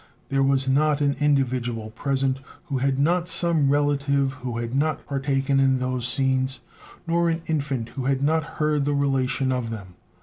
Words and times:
There 0.29 0.41
was 0.41 0.67
not 0.67 0.99
an 0.99 1.15
individual 1.19 1.91
present 1.91 2.39
who 2.65 2.79
had 2.79 2.97
not 2.97 3.27
some 3.27 3.69
relative 3.69 4.33
who 4.33 4.57
had 4.57 4.73
not 4.73 5.05
partaken 5.05 5.59
in 5.59 5.77
those 5.77 6.07
scenes, 6.07 6.61
nor 7.05 7.29
an 7.29 7.43
infant 7.45 7.89
who 7.89 8.05
had 8.05 8.23
not 8.23 8.43
heard 8.57 8.85
the 8.85 8.95
relation 8.95 9.51
of 9.51 9.69
them. 9.69 9.89